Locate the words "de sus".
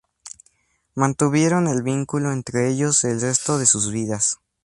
3.59-3.91